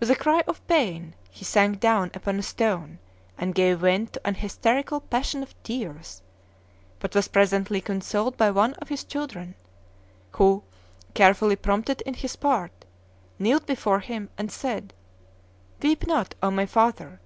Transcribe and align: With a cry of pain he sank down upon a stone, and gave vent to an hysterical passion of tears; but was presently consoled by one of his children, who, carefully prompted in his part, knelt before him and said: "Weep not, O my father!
With 0.00 0.10
a 0.10 0.16
cry 0.16 0.42
of 0.48 0.66
pain 0.66 1.14
he 1.30 1.44
sank 1.44 1.78
down 1.78 2.10
upon 2.14 2.36
a 2.36 2.42
stone, 2.42 2.98
and 3.38 3.54
gave 3.54 3.78
vent 3.78 4.14
to 4.14 4.26
an 4.26 4.34
hysterical 4.34 4.98
passion 5.00 5.40
of 5.40 5.54
tears; 5.62 6.20
but 6.98 7.14
was 7.14 7.28
presently 7.28 7.80
consoled 7.80 8.36
by 8.36 8.50
one 8.50 8.74
of 8.82 8.88
his 8.88 9.04
children, 9.04 9.54
who, 10.32 10.64
carefully 11.14 11.54
prompted 11.54 12.00
in 12.00 12.14
his 12.14 12.34
part, 12.34 12.72
knelt 13.38 13.64
before 13.64 14.00
him 14.00 14.30
and 14.36 14.50
said: 14.50 14.94
"Weep 15.80 16.08
not, 16.08 16.34
O 16.42 16.50
my 16.50 16.66
father! 16.66 17.20